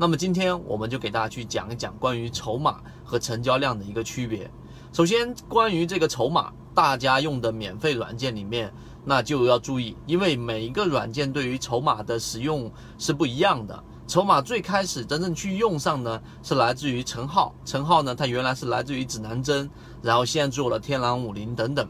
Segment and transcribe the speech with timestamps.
[0.00, 4.50] 那么今天我们就给大家去讲一讲关于筹码和成交量的一个区别。
[4.94, 8.72] 首先，关于这个筹码，大家用的免费软件里面，
[9.04, 13.84] 那就要注意，因为每一个软件对于筹码的使用是不一样的。
[14.06, 17.54] 筹码最开始真正去用上呢，是来自于陈浩。
[17.66, 19.68] 陈浩呢，他原来是来自于指南针，
[20.00, 21.86] 然后现在做了天狼五零等等。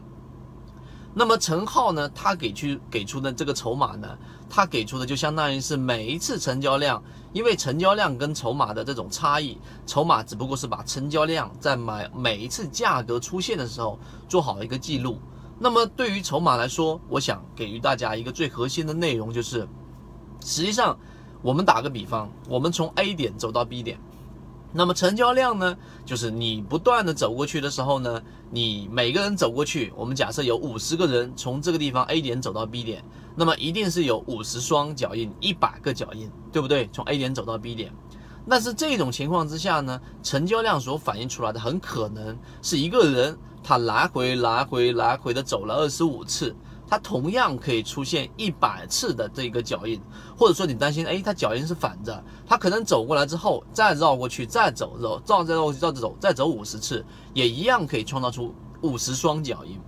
[1.13, 4.17] 那么陈浩呢，他给去给出的这个筹码呢，
[4.49, 7.03] 他给出的就相当于是每一次成交量，
[7.33, 15.19] 因为成交量跟筹码的这种差异，筹码只不过是把成交量在买每一次价格出现的时候做好一个记录。
[15.59, 19.67] 那么对于筹码来说，我想给予大家一个最核心的内容就是，
[20.43, 20.97] 实际上
[21.41, 23.99] 我们打个比方，我们从 A 点走到 B 点。
[24.73, 33.03] 那么成交量呢，就是你不断的走过去的时候呢，你每个人走过去，我们假设有五十个人从这个地方 A 点走到 B 点，
[33.35, 36.89] 那么一定是有五十双脚印，一百个脚印，对不对？
[36.93, 37.91] 从 A 点走到 B 点，
[38.49, 46.55] 但是这种情况之下呢，成交量所反映出来的很可能是一个人他来回来回来回的走了二十五次。
[46.91, 49.97] 它同样可以出现一百次的这个脚印，
[50.37, 59.79] 或者说你担心，哎，它脚印是反着，它可能走过来之后再绕过去，再走绕绕再绕过去，绕着走，再走五十次，也一样可以创造出五十双脚印。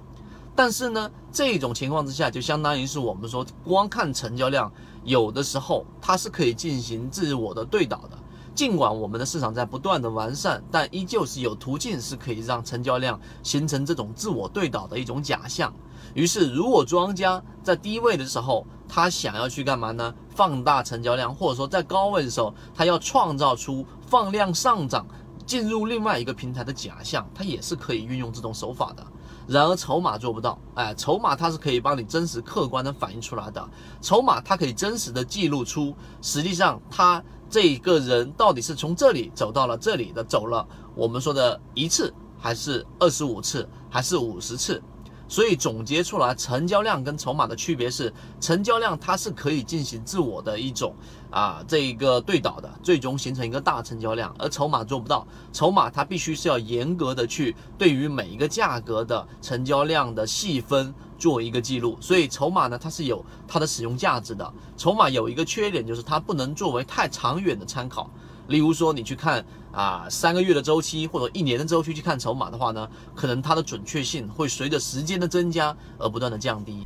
[0.56, 4.72] 但是呢，这种情况之下，就相当于是我们说光看成交量，
[5.04, 8.18] 有的时候它是可以进行自我的对倒的。
[8.56, 15.74] 尽管我们的市场在不断的完善，但依旧是有途径是可以让成交量形成这种自我对倒的一种假象。
[16.14, 20.14] 于是，如果庄家在低位的时候，他想要去干嘛呢？
[20.30, 25.08] 放大成交量，或者说在高位的时候，他要创造出放量上涨、
[25.46, 29.04] 进入另外一个平台的假象，他也是可以运用这种手法的。
[29.48, 30.58] 然而，筹码做不到。
[30.76, 33.68] 哎，筹码它是可以帮你真实客观的反映出来的。
[34.00, 37.22] 筹码它可以真实的记录出，实际上它
[37.54, 44.82] 这一个人到底是从这里走到了这里的，走了我们说的一次，还是二十五次，还是五十次？
[45.28, 50.94] 所以总结出来，成交量跟筹码的区别是，成交量它是可以进行自我的一种
[51.32, 68.10] 啊这一个对倒的，最终形成一个大成交量，而筹码做不到，筹码它必须是要严格的去对于每一个价格的成交量的细分做一个记录，所以筹码呢它是有它的使用价值的，筹码有一个缺点就是它不能作为太长远的参考。
[68.48, 76.86] 例如说，你去看啊三个月的周期或者一年的周期去看筹码的话呢，可能它的准确性会随着时间的增加而不断的降低。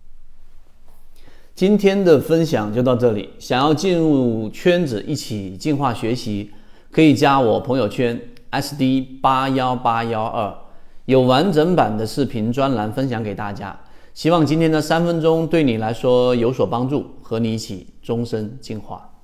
[1.56, 6.52] 今天的分享就到这里，想要进入圈子一起进化学习，
[6.92, 10.56] 可以加我朋友圈 SD 八幺八幺二，
[11.06, 13.76] 有完整版的视频专栏分享给大家。
[14.14, 19.17] 希望今天的三分钟对你来说有所帮助，和你一起终身进化。